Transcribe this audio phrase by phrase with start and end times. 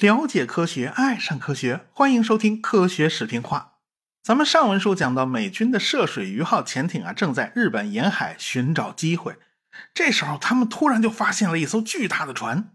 [0.00, 3.58] 了解科学，爱上科学，欢迎收听《科学视频化》。
[4.22, 9.36] 咱们上文书讲到，美军的涉水鱼号潜艇啊，正在日本沿海寻找机会。
[9.94, 12.72] 这时候，他们突然就发现了一艘巨大的船。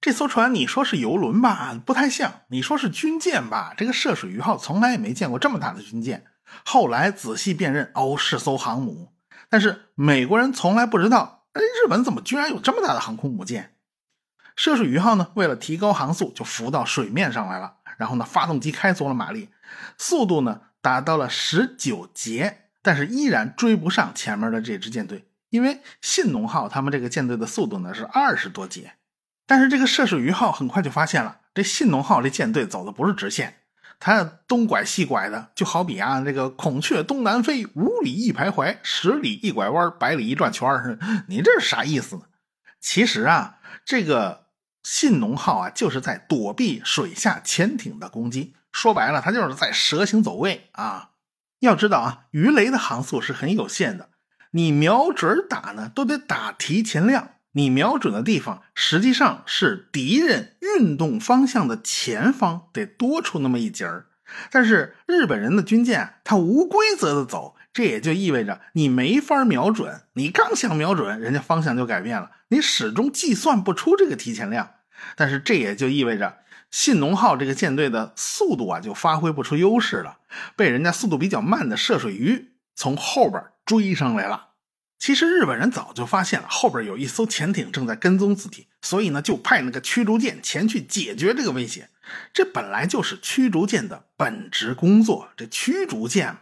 [0.00, 6.24] 这艘船，你说是游轮吧，不太像；你说是军舰吧，这个涉水鱼号从来也没见过这么大的军舰。
[6.64, 9.12] 后来仔细辨认，哦，是艘航母。
[9.50, 13.74] 但是美国人从来不知道，哎，日本怎么居然有这么大的航空母舰？
[14.56, 17.74] 涉水鱼号呢，为了提高航速，就浮到水面上来了。
[17.98, 19.50] 然后呢，发动机开足了马力，
[19.98, 25.26] 速度呢达到了十九节，但是依然追不上前面的这支舰队。
[25.50, 28.94] 因为信浓号他们这个舰队的速度呢是二十多节，
[29.46, 33.59] 但是这个涉水鱼号很快就发现了，这信浓号这舰队走的不是直线，
[34.00, 40.68] 它东拐西拐的，就好比啊这个孔雀东南飞，五里一徘徊，十里一拐弯，百里一转圈
[41.28, 42.22] 你这是啥意思呢？
[42.80, 44.50] 其实啊，这个。
[44.82, 48.54] 信浓号啊，就是在躲避水下潜艇的攻击。
[48.72, 51.10] 说白了，它就是在蛇形走位啊。
[51.58, 54.08] 要知道啊，鱼雷的航速是很有限的，
[54.52, 57.32] 你瞄准打呢，都得打提前量。
[57.52, 64.06] 你瞄准的地方，实际上是敌人运动方向的前方，得多出那么一截儿。
[64.50, 67.56] 但是日本人的军舰，它无规则的走。
[67.72, 74.70] 这也就意味着你没法瞄准，你刚想瞄准，人家方向就改变了，你始终计算不出这个提前量。
[75.14, 76.38] 但是这也就意味着
[76.72, 80.18] 信浓号这个舰队的速度啊，就发挥不出优势了，
[80.56, 84.49] 被人家速度比较慢的涉水鱼从后边追上来了。
[85.00, 91.88] 其实日本人早就发现了后边有一艘潜艇正在跟踪自己，所以呢就派那个驱逐舰前去解决这个威胁。
[92.34, 96.40] 这本来就是驱逐舰的本职工作，这驱逐舰嘛。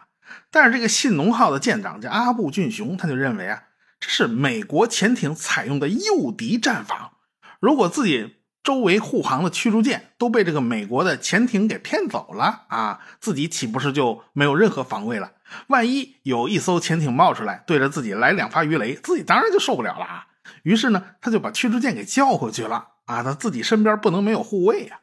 [0.51, 3.63] 但是这个信浓号的舰长叫阿部俊雄，他就认为啊，
[4.01, 7.13] 这是美国潜艇采用的诱敌战法。
[7.61, 15.33] 如果自己周围护航的驱逐舰都被这个美国的潜艇给骗走了啊，自己岂不是就没有任何防卫了？
[15.69, 20.27] 万一有一艘潜艇冒出来，对着自己来两发鱼雷，自己当然就受不了了啊。
[20.63, 25.01] 于是呢，他就把驱逐舰给叫回去了啊，他自己身边不能没有护卫呀。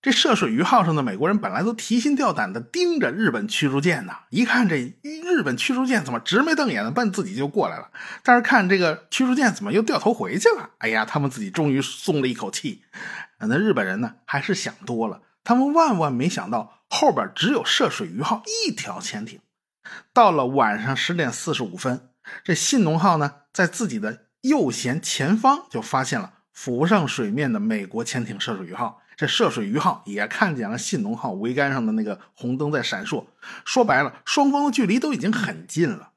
[0.00, 7.90] 这涉水鱼号上的美国人本来都提心吊胆的盯着日本驱逐舰呢，一看这日本驱逐舰怎么直眉瞪眼的奔自己就过来了，
[8.24, 12.82] 但是看这个驱逐舰怎么又掉头回去了，哎呀，他们自己终于松了一口气。
[13.38, 19.38] 那日本人呢，还是想多了，他们万万没想到后边只有涉水鱼号一条潜艇。
[20.12, 22.08] 到了晚上十点四十五分，
[22.44, 29.00] 这信浓号呢，在自己的右舷前方就发现了浮上水面的美国潜艇涉水鱼号。
[29.14, 33.26] 这涉水鱼号也看见了信浓号桅杆上的那个红灯在闪烁，
[33.64, 36.12] 说白了，双方的距离都已经很近了。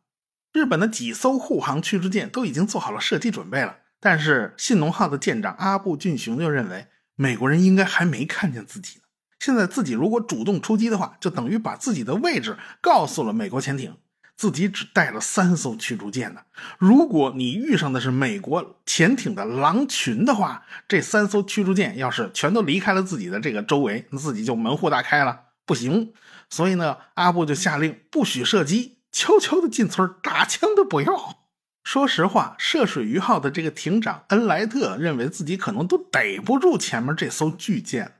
[0.53, 9.01] 日本的几艘护航驱逐舰都已经做好了射击准备了，但是信浓号的舰长阿部俊雄就认为美国人应该还没看见自己。
[9.45, 13.95] 现在自己如果主动出击的话，就等于把自己的位置告诉了美国潜艇。
[14.35, 16.41] 自己只带了三艘驱逐舰呢。
[16.79, 26.11] 如果你遇上的是美国潜艇的狼群的话，这三艘驱逐舰要是全都离开了自己的这个周围，那自己就门户大开了，不行。
[26.49, 31.37] 所以呢，阿布就下令不许射击，悄悄的进村，打枪都不要。
[31.83, 38.15] 说实话，涉水鱼号的这个艇长恩莱特认为自己可能都逮不住前面这艘巨舰，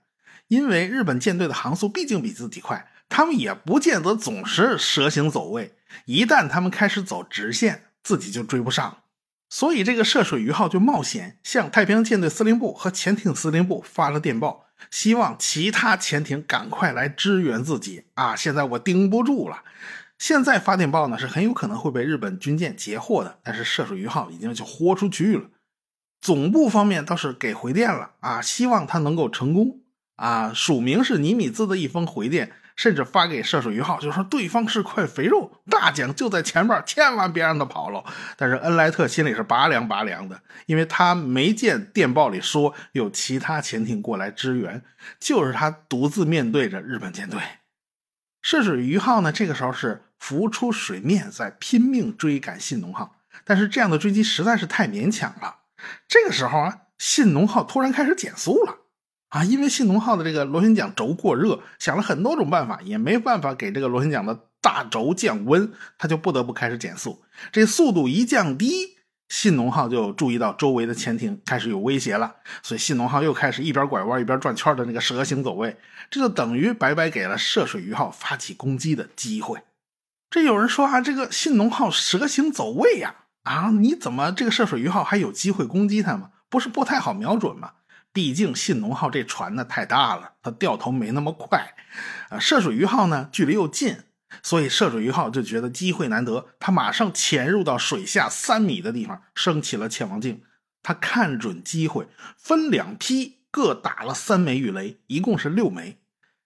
[0.47, 5.75] 因为日本舰队的航速毕竟比自己快，他们也不见得总是蛇形走位。
[6.06, 8.97] 一旦他们开始走直线，自己就追不上，
[9.50, 18.35] 所以这个涉水鱼号就冒险向太平洋舰队司令部和潜艇司令部发了电报，希望其他潜艇赶快来支援自己啊！
[18.35, 19.63] 现在我盯不住了，
[20.19, 25.45] 现在发电报呢是很有可能会被日本军舰截获的，但是涉水鱼号已经就豁出去了。
[26.19, 29.79] 总部方面倒是给回电了啊，希望他能够成功
[30.16, 32.52] 啊，署名是尼米兹的一封回电。
[32.78, 38.03] 甚至发给涉水鱼号，就说对方是块肥肉，大奖就在前面，千万别让他跑了。
[38.36, 44.84] 但是恩莱特心里是拔凉拔凉的，因为他没见电报里说有其他潜艇过来支援，
[45.22, 47.39] 就是他独自面对着日本舰队。
[48.42, 55.60] 涉水鱼号呢，这个时候是浮出水面，在拼命追赶信浓号，但是这样的追击实在是太勉强了。
[56.10, 58.80] 这个时候啊，信浓号突然开始减速了。
[59.36, 67.22] 啊，因为信浓号的这个螺旋桨轴过热，想了很多种办法，也没办法给这个螺旋桨的大轴降温，它就不得不开始减速。
[67.52, 68.96] 这速度一降低，
[69.28, 75.76] 信浓号就注意到周围的潜艇开始有威胁了，所以信浓号又开始一边拐弯一边转圈的那个蛇形走位，
[76.10, 79.60] 这就等于白白给了涉水鱼号发起攻击的机会。
[80.30, 86.30] 这有人说啊，这个信浓号蛇形走位呀，啊，你怎么这个涉水鱼号还有机会攻击它吗？
[86.48, 87.74] 不是不太好瞄准吗？
[88.15, 91.75] 毕竟信浓号这船呢太大了，它掉头没那么快。
[92.29, 93.97] 啊，涉水鱼号呢距离又近，
[94.41, 100.41] 所以涉水鱼号就觉得机会难得，它马上潜入到水下三米的地方，升起了潜望镜。
[100.81, 102.07] 他看准机会，
[102.38, 105.97] 分两批各打了三枚鱼雷，一共是六枚。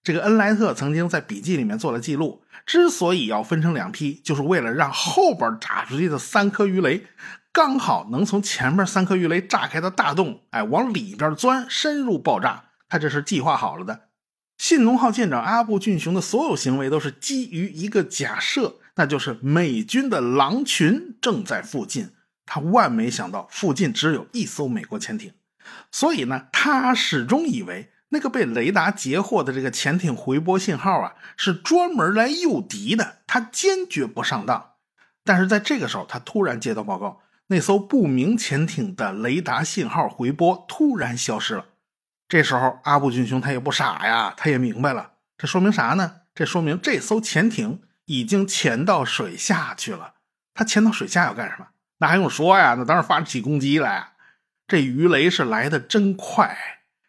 [0.02, 7.06] 这个恩莱特曾经在笔记里面做了记录，之所以要分成两批，就是为了让后边炸出去的三颗鱼雷
[7.52, 12.66] 刚好能从前面三颗鱼雷炸开的大洞，哎，往里边钻，深入爆炸。
[12.88, 14.10] 他这是计划好了的。
[14.58, 22.12] 信浓号舰长阿部俊雄的所有行为都是基于一个假设，那就是美军的狼群正在附近。
[22.46, 25.34] 他万没想到附近只有一艘美国潜艇，
[25.92, 33.20] 所以呢，他始终以为那个被雷达截获的这个潜艇回波信号啊，是专门来诱敌的。
[33.28, 34.72] 他坚决不上当。
[35.24, 41.66] 但是在这个时候，他突然接到报告，那艘不明潜艇的雷达信号回波突然消失了。
[42.28, 46.22] 这时候，阿布俊雄他也不傻呀，他也明白了，这说明啥呢？
[46.36, 50.14] 这说明这艘潜艇已经潜到水下去了。
[50.54, 51.70] 他潜到水下要干什么？
[51.98, 52.76] 那还用说呀？
[52.78, 54.12] 那当然发起攻击来。
[54.68, 56.56] 这鱼雷是来的真快。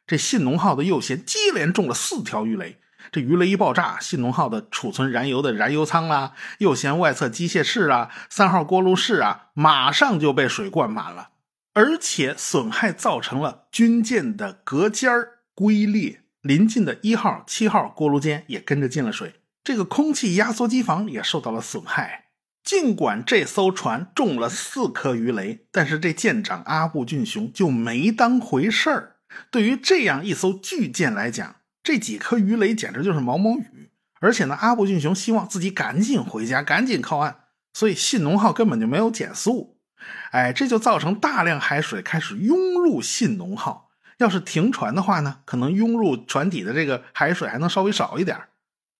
[0.06, 2.80] 这信浓号的右舷接连中了四条鱼雷。
[3.12, 11.30] 这鱼雷一爆炸，信浓号的储存燃油的燃油舱啦、右舷外侧机械室啊、三号锅炉室啊，马上就被水灌满了，
[11.74, 15.10] 而且损害造成了军舰的隔间
[15.54, 16.22] 龟裂。
[16.42, 19.34] 临近的一号、七号锅炉间也跟着进了水。
[19.62, 22.28] 这个空气压缩机房也受到了损害。
[22.62, 29.16] 尽管这艘船中了四颗鱼雷，但是这舰长阿部俊雄就没当回事儿。
[29.50, 33.90] 对于这样一艘巨舰来讲，这几颗鱼雷简直就是毛毛雨。
[34.20, 37.36] 而且呢，阿部俊雄希望自己赶紧回家，赶紧靠岸，
[37.72, 39.78] 所以信浓号根本就没有减速。
[40.32, 43.90] 哎，这就造成大量海水开始涌入信浓号。
[44.18, 48.38] 要是停船的话呢，可能涌入船底的这个海水还能稍微少一点。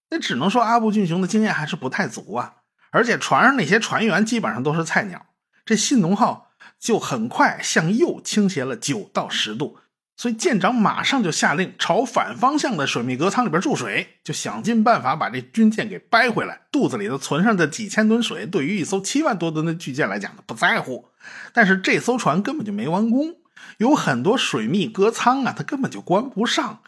[0.09, 2.55] 那只能说阿部俊雄的经验还是不太足啊。
[2.91, 5.27] 而且船上那些船员基本上都是菜鸟，
[5.65, 9.79] 这信浓号就很快向右倾斜了九到十度，
[10.21, 16.61] 所以舰长马上就下令朝反方向的水密隔舱里边注水，就想尽办法把这军舰给掰回来。
[16.71, 21.07] 肚子里头存上的几千吨水，对于一艘七万多吨的巨舰来讲呢，不在乎。
[21.55, 23.37] 但是这艘船根本就没完工，
[23.79, 26.81] 有很多水密隔舱啊，它根本就关不上，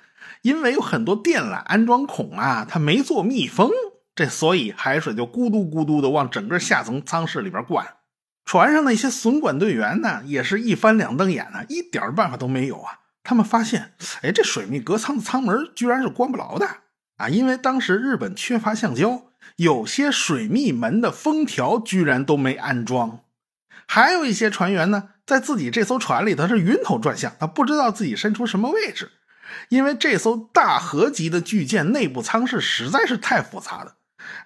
[0.42, 3.70] 因为有很多电缆安装孔啊，它没做密封。
[4.14, 7.86] 这所以海水就咕嘟咕嘟的往整个下层舱室里边灌，
[8.44, 12.98] 船上那些损管队员呢，也是一翻两瞪眼呢，一点办法都没有啊。
[13.24, 16.66] 他们发现，哎，这水密隔舱的舱门居然是关不牢的
[17.16, 17.28] 啊！
[17.28, 19.26] 因为当时日本缺乏橡胶，
[19.56, 23.20] 有些水密门的封条居然都没安装。
[23.86, 29.12] 还有一些船员呢，在自己这艘船里头是晕头转向，他不知道自己身处什么位置，
[29.68, 33.96] 因为这艘大河级的巨舰内部舱室实在是太复杂了。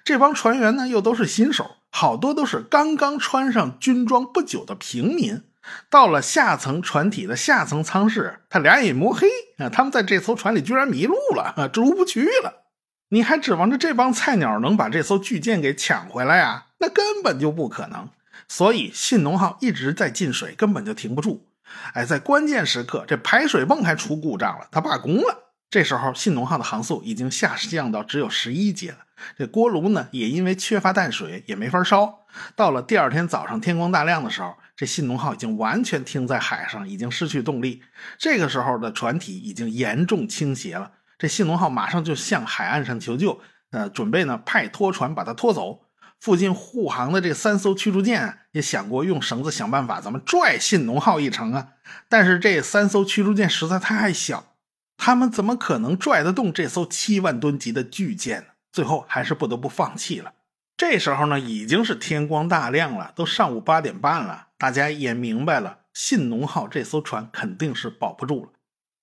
[0.04, 5.42] 这帮船员呢，又都是新手，好多都是刚刚穿上军装不久的平民。
[5.88, 9.28] 到了下层船体的下层舱室，他俩眼摸黑
[9.58, 9.68] 啊！
[9.68, 12.64] 他们在这艘船里居然迷路了啊，出不去了。
[13.10, 16.66] 你还指望着这帮菜鸟能把这艘巨舰给抢回来啊？
[16.78, 18.08] 那根本就不可能。
[18.48, 21.46] 所以信浓号一直在进水，根本就停不住。
[21.94, 25.45] 哎，在关键时刻，这排水泵还出故障了，它罢工了。
[25.68, 28.98] 这时候，信浓号的航速已经下降到只有十一节了。
[29.36, 32.20] 这锅炉呢，也因为缺乏淡水，也没法烧。
[32.54, 37.82] 到了第二天早上天光大亮的时候，这信浓号已经完全停在海上，已经失去动力。
[38.18, 40.92] 这个时候的船体已经严重倾斜了。
[41.18, 45.80] 这信浓号马上就向海岸上求救，呃，准备呢派拖船把它拖走。
[46.20, 51.68] 附近护航的这三艘驱逐舰也想过用绳子想办法，咱们拽信浓号一程啊。
[52.08, 54.55] 但是这三艘驱逐舰实在太小，
[54.96, 58.46] 他们怎么可能拽得动这艘七万吨级的巨舰呢？
[58.72, 60.32] 最后还是不得不放弃了。
[60.76, 64.48] 这时候呢，已经是天光大亮了，都上午八点半了。
[64.58, 68.50] 大家也明白了，信浓号这艘船肯定是保不住了。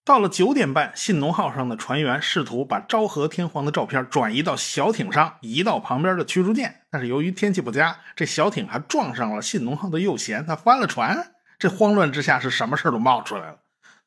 [0.05, 6.81] 到了九点半，信浓号上的船员试图把昭和天皇的照片转移到小艇上，移到旁边的驱逐舰。
[6.91, 11.33] 但是由于天气不佳，这小艇还撞上了信浓号的右舷，它翻了船。
[11.57, 13.59] 这慌乱之下，是什么事都冒出来了。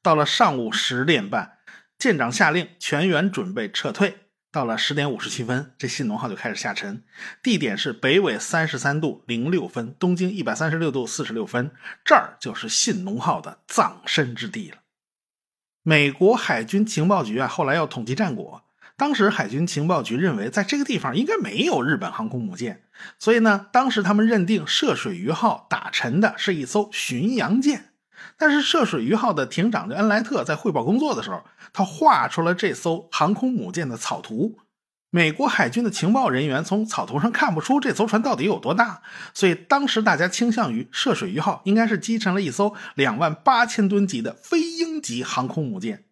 [0.03, 1.56] 到了上午十点半，
[1.99, 4.19] 舰长下令全员准备撤退。
[4.53, 7.03] 到了十点五十七分，这信浓号就开始下沉，
[7.43, 11.73] 地点是北纬三十三度零六分，东经一百三十六度四十六分，
[12.03, 14.79] 这儿就是信浓号的葬身之地了。
[15.83, 18.65] 美国海军情报局啊，后来要统计战果，
[18.97, 22.85] 当时海军情报局认为，在这个地方应该没有日本航空母舰，
[23.19, 27.91] 所以呢，当时他们认定涉水鱼号打沉的是一艘巡洋舰。
[28.37, 31.43] 但是涉水鱼号的艇长恩莱特在汇报工作的时候，
[31.73, 34.59] 他画出了这艘航空母舰的草图。
[35.11, 39.01] 美国海军的情报人员从草图上看不出这艘船到底有多大，
[39.33, 46.05] 所以当时大家倾向于涉水鱼号应该是击沉了一艘两万八千吨级的非鹰级航空母舰。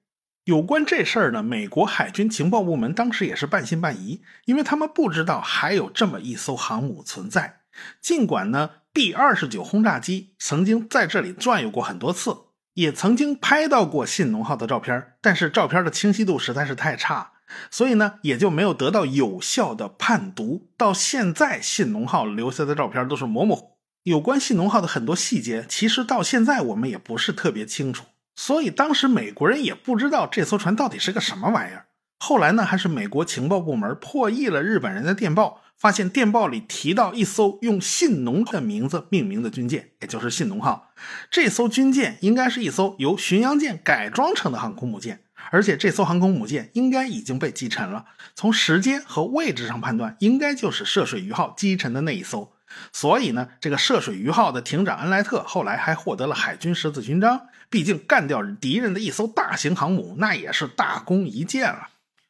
[0.45, 7.61] 有关这事儿呢，美国海军情报部门当时也是半信半疑，因为他们不知道还有这么一艘航母存在。
[8.01, 12.35] 尽管呢，B 二十九轰炸机曾经在这里转悠过很多次，
[12.73, 17.33] 也曾经拍到过信浓号的照片，但是照片的清晰度实在是太差，
[17.71, 20.69] 所以呢，也就没有得到有效的判读。
[20.77, 23.75] 到现在，信浓号留下的照片都是模模糊。
[24.05, 28.05] 有关信浓号的很多细节，其实到现在我们也不是特别清楚。
[28.37, 31.87] 所以当时美国人也不知道这艘船到底是个什么玩意儿。
[32.19, 40.91] 后来呢，还是美国情报部门破译了日本人的电报，发现电报里提到一艘用信浓的名字命名的军舰，也就是信浓号。
[41.31, 48.07] 这艘军舰应该是一艘由巡洋舰改装成的航空母舰，而且这艘航空母舰应该已经被击沉了。
[48.35, 52.53] 从时间和位置上判断，应该就是涉水鱼号击沉的那一艘。
[52.93, 57.49] 所以呢，这个涉水鱼号的艇长恩莱特后来还获得了海军十字勋章。
[57.71, 61.89] 毕竟干掉敌人的一艘大型航母，那也是大功一件了。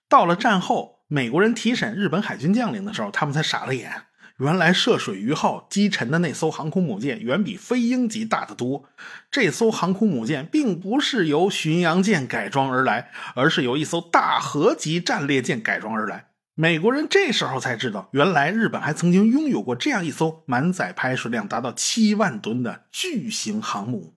[0.09, 4.02] 到了战后，美国人提审日本海军将领的时候，他们才傻了眼。
[4.38, 8.87] 原来涉水鱼号击沉的那艘航空母舰远比飞鹰级大得多。
[9.30, 16.30] 这艘航空母舰并不是由巡洋舰改装而来，而是由一艘大和级战列舰改装而来。
[16.56, 24.16] 美国人这时候才知道，原来日本还曾经拥有过这样一艘满载排水量达到七万吨的巨型航母。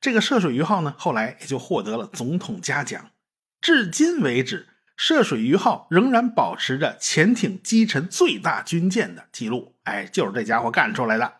[0.00, 3.10] 这个涉水鱼号呢，后来也就获得了总统嘉奖。
[3.60, 4.68] 至今为止，
[5.02, 9.76] 涉水鱼号仍然保持着潜艇击沉最大军舰的记录。
[9.84, 11.36] 哎，就是这家伙干出来的。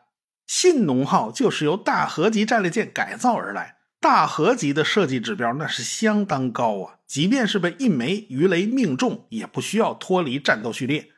[0.47, 3.77] 信浓号就是由大和级战列舰改造而来。
[4.01, 11.09] 大和级的设计指标那是相当高啊，即便是被一枚鱼雷命中，也不需要脱离战斗序列。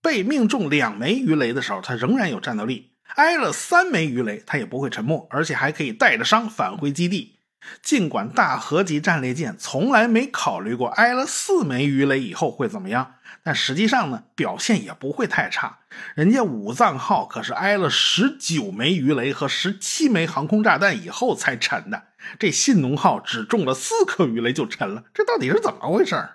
[0.00, 7.33] 被命中两枚鱼雷的时候，它仍然有战斗力；挨了三枚鱼雷，它也不会沉没，而且还可以带着伤返回基地。
[7.82, 13.14] 尽管大和级战列舰从来没考虑过挨了四枚鱼雷以后会怎么样。
[13.42, 15.80] 但实际上呢，表现也不会太差。
[16.14, 22.04] 人家武藏号可是挨了十九枚鱼雷和十七枚航空炸弹以后才沉的，
[22.38, 26.30] 这信浓号只中了四颗鱼雷就沉了，这到底是怎么回事？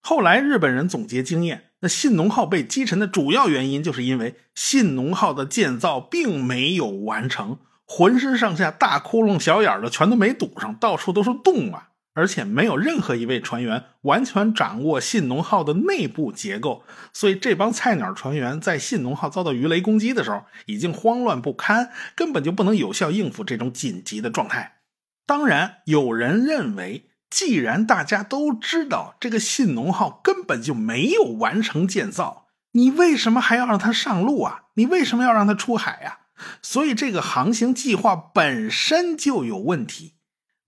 [0.00, 7.58] 后来日本人总结经验，那信浓号被击沉的主要原因，就是因为信浓号的建造并没有完成，
[7.88, 11.88] 浑身上下大窟窿、小眼的全都没堵上，到处都是洞啊。
[12.14, 24.78] 而且没有任何一位船员完全掌握信浓号的内部结构，所以这帮菜鸟船员在信浓号遭到鱼雷攻击的时候，已经慌乱不堪，根本就不能有效应付这种紧急的状态。
[25.24, 34.62] 当然，有人认为，既然大家都知道这个信浓号根本就没有完成建造，你为什么还要让它上路啊？
[34.74, 36.18] 你为什么要让它出海呀？
[36.62, 40.14] 所以这个航行计划本身就有问题。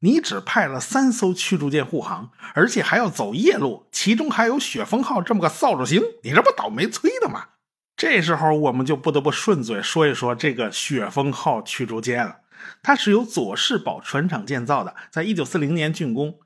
[0.03, 7.49] 你只派了三艘驱逐舰护航，而且还要走夜路，其中还有雪峰号这么个扫帚星，你这不倒霉催的吗？
[7.97, 12.39] 这时候我们就不得不顺嘴说一说这个雪峰号驱逐舰了。
[12.83, 16.39] 它是由佐世保船厂建造的，在一九四零年竣工。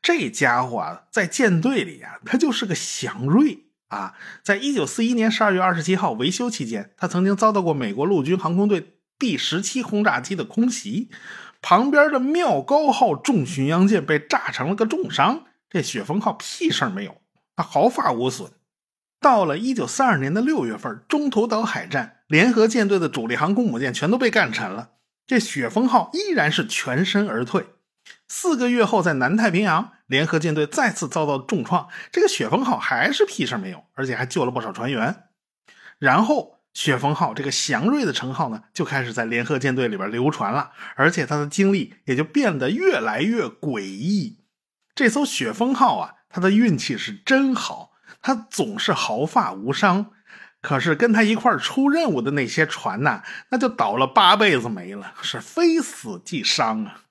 [0.00, 4.14] 这家伙啊，在舰队里啊，它就是个祥瑞啊。
[4.42, 11.10] 在一九四一年十二月二十七号维修期间，它曾经遭到过美国陆军航空队第十七轰炸机的空袭。
[11.60, 17.16] 旁边的妙高号重巡洋舰被炸成了个重伤，这雪峰号屁事儿没有，
[17.54, 18.50] 它毫发无损。
[19.20, 24.90] 到了一九四二年的六月份，中途岛海战，联合舰队的主力航空母舰全都被干沉了，
[25.24, 27.66] 这雪峰号依然是全身而退。
[28.26, 35.24] 四个月后，在南太平洋，联合舰队再次遭到重创，这个雪峰号还是屁事没有，而且还救了不少船员。
[35.98, 36.60] 然后。
[36.74, 44.38] 雪峰号这个祥瑞的称号呢，就开始在联合舰队里边流传了，而且他的经历也就变得越来越诡异。
[44.94, 47.90] 这艘雪峰号啊，他的运气是真好，
[48.22, 50.12] 他总是毫发无伤。
[50.62, 57.02] 可是跟他一块出任务的那些船呐，那就倒了八辈子霉了，是非死即伤啊。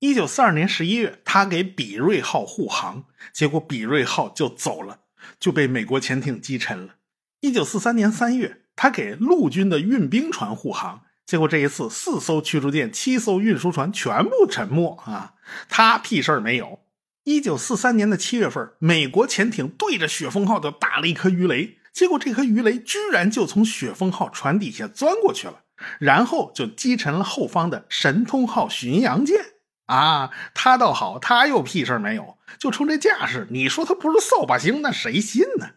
[0.00, 5.00] 一九四二年十一月，他给比瑞号护航，结果比瑞号就走了，
[5.40, 6.94] 就被美国潜艇击沉了。
[7.40, 8.62] 一九四三年三月。
[8.80, 15.34] 他给陆军的运兵船护航，结果这一次四艘驱逐舰、七艘运输船全部沉没啊！
[15.68, 16.78] 他屁事儿没有。
[17.24, 25.64] 一九四三年的七月份，美国潜艇对着雪峰号就打了一颗鱼雷，结果这颗鱼雷居然就从雪峰号船底下钻过去了，
[25.98, 29.47] 然后就击沉了后方的神通号巡洋舰。
[29.88, 35.70] 啊，他倒好，他又屁事没有，就冲这架势，你说他不是扫把星，那谁信呢？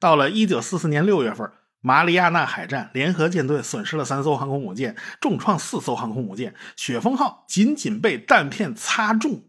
[0.00, 1.50] 到了一九四四年六月份，
[1.82, 9.42] 马里亚纳海战，联合舰队损失了三艘航空母舰，重创四艘航空母舰，雪峰号仅仅被弹片擦中。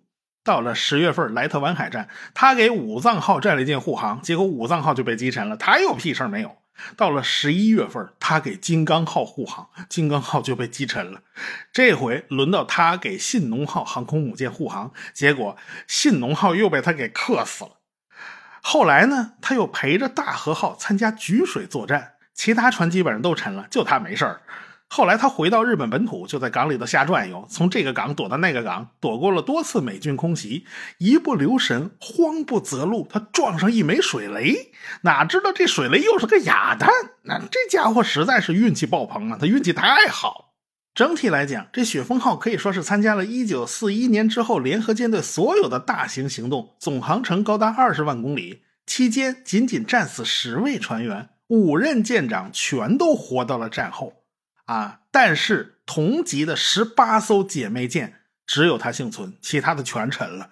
[0.43, 6.57] 到了十月份，莱特湾海战，他给武藏号战列舰护航，结果武藏号就被击沉了，他又屁事没有。
[6.95, 11.21] 到了十一月份，他给金刚号护航，金刚号就被击沉了。
[11.71, 15.57] 这回轮到他给信浓号航空母舰护航，结果
[15.87, 17.71] 信浓号又被他给克死了。
[18.61, 24.41] 后来呢，他又陪着大和号参加菊水作战，其他船基本上都沉了，就他没事儿。
[24.89, 30.65] 后来他回到日本本土，就在港里头瞎转悠，从这个港躲到那个港，躲过了多次美军空袭，
[30.97, 36.89] 一不留神，慌不择路，他撞上一枚水雷，哪知道这水雷又是个哑弹，
[37.23, 39.37] 那这家伙实在是运气爆棚啊！
[39.39, 40.53] 他运气太好。
[40.95, 54.16] 整体来讲，这雪峰号可以说是参加了1941年之后联合舰队所有的大型行动，总航程高达二十万公里，期间仅仅战死十位船员，五任舰长全都活到了战后。
[54.67, 54.99] 啊！
[55.11, 60.51] 但是同级的十八艘姐妹舰只有它幸存，其他的全沉了。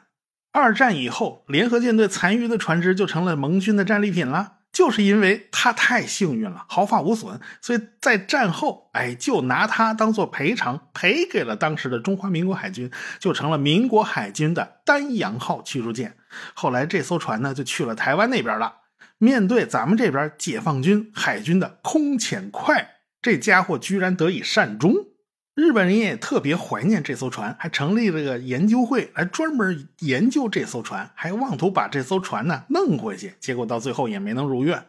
[0.51, 4.53] 二战以后，联合舰队残余的船只就成了盟军的战利品了。
[4.72, 16.17] 就是因为它太幸运了，毫发无损，所以在战后，哎，就拿它当做赔偿，赔给了当时的中华民国海军，就成了民国海军的丹阳号驱逐舰。
[16.53, 18.79] 后来这艘船呢，就去了台湾那边了。
[19.17, 22.95] 面对咱们这边解放军海军的空潜快。
[23.25, 25.08] 这家伙居然得以善终，
[25.55, 34.86] 日本人也特别怀念这艘船，还成立了个研究会来专门研究这艘船，还妄图把这艘船呢弄回去，结果到最后也没能如愿。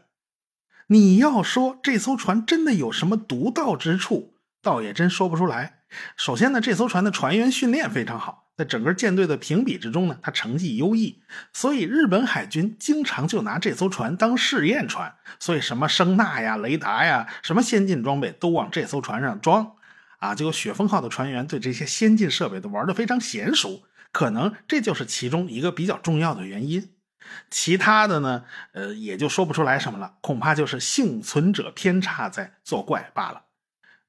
[0.88, 5.78] 你要说这艘船真的有什么独到之处，倒也真说不出来。
[6.14, 8.46] 首先呢，这艘船的船员训练非常好。
[8.57, 19.73] 在整个舰队的评比之中呢，它成绩优异，所以日本海军经常就拿这艘船当试验船，所以什么声呐呀、雷达呀、什么先进装备都往这艘船上装，
[20.19, 26.93] 啊，结果雪峰号的船员对这些先进设备都玩得非常娴熟，可能这就是其中一个比较重要的原因。
[27.50, 33.43] 其他的呢，呃，也就说不出来什么了，恐怕就是幸存者偏差在作怪罢了。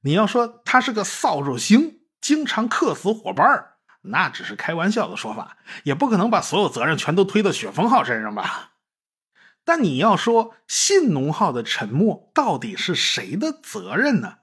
[0.02, 3.74] 你要说他是个扫帚星，经常克死伙伴儿。
[4.02, 8.72] 那只是开玩笑的说法，也不可能把所有责任全都推到雪峰号身上吧？
[9.64, 14.38] 但你要说信浓号的沉没到底是谁的责任呢？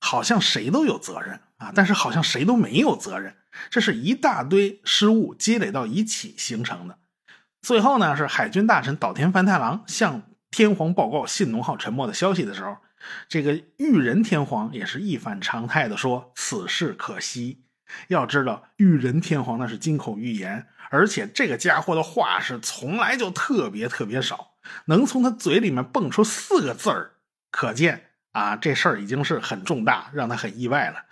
[0.00, 3.36] 好像谁都有责任啊，但是好像谁都没有责任。
[3.70, 6.98] 这是一大堆失误积累到一起形成的。
[7.60, 12.78] 最后呢，是海军大臣岛田繁太郎向天皇报告信浓号沉没的消息的时候，
[13.28, 17.64] 这个裕仁天皇也是一反常态的说：“此事可惜。”
[18.08, 24.54] 要知道，裕仁天皇那是金口玉言，而且这个家伙的话是从来就特别特别少，
[24.86, 27.12] 能从他嘴里面蹦出四个字儿，
[27.50, 31.04] 可见啊，这事儿已经是很重大，让他很意外了。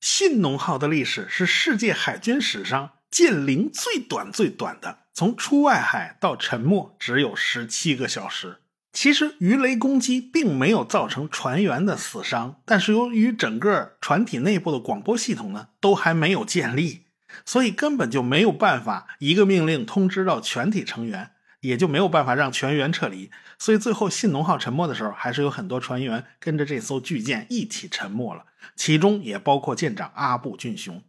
[0.00, 8.60] 信浓号的历史是世界海军史上舰龄最短最短的，从出外海到沉没只有十七个小时。
[8.94, 17.06] 其实鱼雷攻击并没有造成船员的死伤，但是由于整个船体内部的广播系统呢都还没有建立，
[17.44, 23.32] 所以根本就没有办法一个命令通知到全体成员，也就没有办法让全员撤离。
[23.58, 28.44] 所以最后信浓号沉没的时候，还是有很多船员跟着这艘巨舰一起沉没了，
[28.76, 31.02] 其中也包括舰长阿部俊雄，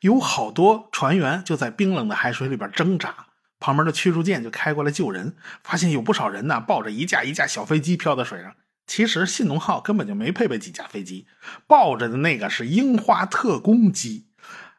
[0.00, 3.26] 有好多船员就在冰冷的海水里边挣扎。
[3.62, 8.56] 旁边的驱逐舰就开过来救人，发现有不少人呢，抱着一架一架小飞机漂在水上。
[8.88, 11.28] 其实信浓号根本就没配备几架飞机，
[11.68, 14.26] 抱着的那个是樱花特工机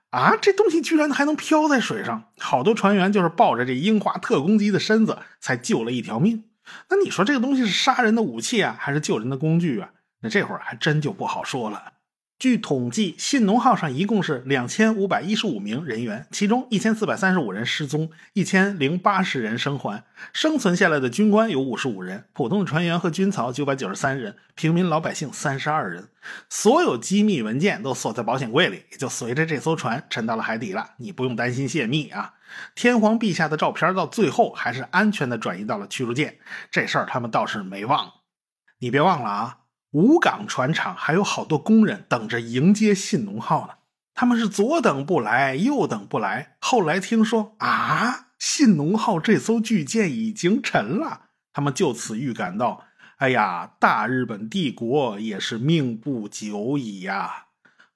[0.09, 0.35] 啊！
[0.35, 6.43] 这东西居然还能漂在水上，好多船员就是抱着这樱花特工机的身子才救了一条命。
[6.89, 9.91] 那你说这个东西是杀人的武器啊，还是救人的工具啊？
[10.19, 11.93] 那这会儿还真就不好说了。
[12.43, 20.03] 据统计，信浓号上一共是两千五百一十五名人员，其中一千四百三十五人失踪，一千零八十人生还。
[20.33, 26.09] 生存下来的军官有五十五人，普通的船员和军曹九百九十三人，平民老百姓三十二人。
[26.49, 30.89] 所有机密文件都锁在保险柜里，也就随着这艘船沉到了海底了。
[30.97, 32.33] 你不用担心泄密啊！
[32.75, 38.11] 天皇陛下的照片到最后还是安全的转移到了驱逐舰，这事儿他们倒是没忘。
[38.79, 39.57] 你别忘了啊！
[39.93, 43.73] 武港船厂还有好多工人等着迎接信浓号呢。
[44.15, 46.55] 他们是左等不来，右等不来。
[46.59, 52.85] 后来听说啊，信浓号这艘巨舰已经沉了，他们就此预感到，
[53.17, 57.45] 哎呀，大日本帝国也是命不久矣呀。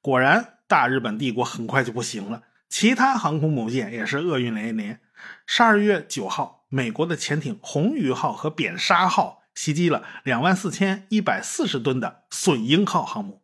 [0.01, 4.99] 果然，大日本帝国很快就不行了，其他航空母舰也是厄运连连。
[5.47, 13.41] 十二月九号，美国的潜艇红鱼号和扁鲨号袭击了两万四千一百四十吨的隼鹰号航母。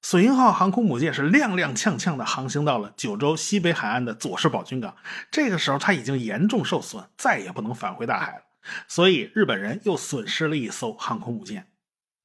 [0.00, 4.94] 隼鹰号航空母舰是踉踉跄跄的航行到了九州西北海岸的佐世保军港，
[5.32, 8.42] 这个时候它已经严重受损，再也不能返回大海了。
[8.86, 11.66] 所以日本人又损失了一艘航空母舰。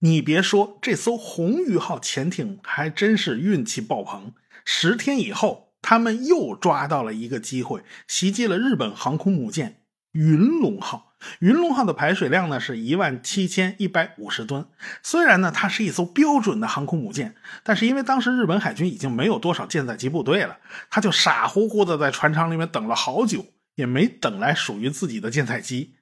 [0.01, 4.33] 你别说，这艘红鱼号潜艇还真是运气爆棚。
[4.63, 9.80] 十天以后，他们又抓到了一个机会，袭击了日本航空母舰
[10.11, 11.13] 云龙号。
[11.39, 14.65] 云龙号的排水量呢是一万七千一百五十吨。
[15.03, 20.57] 虽然呢它是一艘标准的航空母舰，但是因为当时日本海军已经没有多少舰载机部队了，
[20.89, 23.45] 他就傻乎乎的在船舱里面等了好久，
[23.75, 25.93] 也没等来属于自己的舰载机。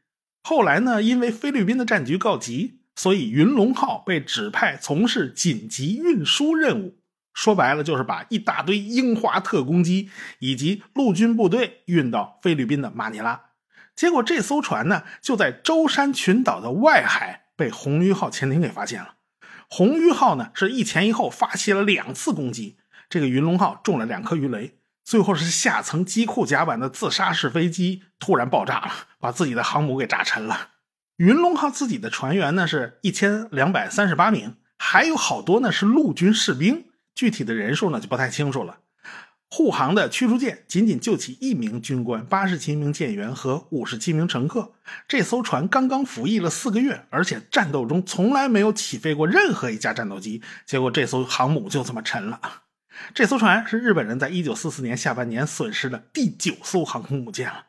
[0.41, 6.95] 后来呢，因为菲律宾的战局告急，所以云龙号被指派从事紧急运输任务。
[7.33, 13.48] 说白了，就是把一大堆樱花特攻机以及陆军部队运到菲律宾的马尼拉。
[13.99, 19.15] 结果这艘船呢，就在舟山群岛的外海被红鱼号潜艇给发现了。
[19.67, 22.77] 红鱼号呢是一前一后发起了两次攻击，
[23.09, 30.69] 这个云龙号中了两颗鱼雷，最后是下层机库甲板的自杀式飞机突然爆炸了，把自己的航母给炸沉了。
[31.17, 38.77] 云龙号自己的船员呢是一千两百三十八名，还有好多呢是陆军士兵，具体的人数呢就不太清楚了。
[39.51, 44.73] 护航的驱逐舰仅仅救起一名军官、八十七名舰员和五十七名乘客。
[45.07, 50.43] 这艘船刚刚服役了四个月，而且战斗中从来没有起飞过任何一架战斗机。
[50.67, 52.39] 结果这艘航母就这么沉了。
[53.13, 57.65] 这艘船是日本人在一九四四年下半年损失的第九艘航空母舰了。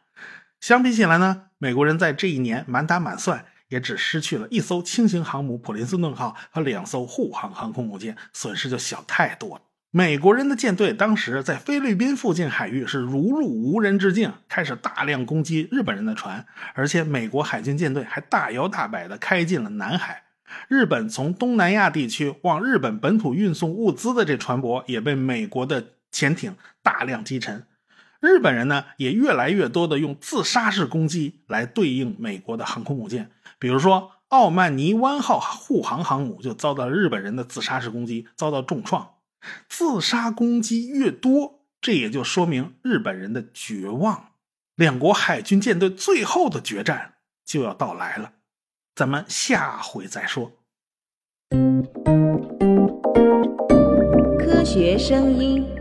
[0.60, 9.62] 相比起来呢，美国人在这一年满打满算也只失去了一艘轻型航母普林斯顿号和两艘护航航空母舰，损失就小太多了。
[9.92, 20.22] 美国人的舰队当时在菲律宾附近海域是如入无人之境，开始大量攻击日本人的船，而且美国海军舰队还大摇大摆地开进了南海。
[20.68, 27.66] 日本从东南亚地区往日本本土运送物资的这船舶也被美国的潜艇大量击沉。
[28.20, 39.08] 日本人呢也越来越多的用自杀式攻击来对应美国的航空母舰，比如说奥曼尼湾号护航航母就遭到日本人的自杀式攻击，遭到重创。
[39.68, 44.32] 自杀攻击越多，这也就说明日本人的绝望。
[44.76, 48.32] 两国海军舰队最后的决战就要到来了，
[48.94, 50.52] 咱们下回再说。
[54.38, 55.79] 科学声音。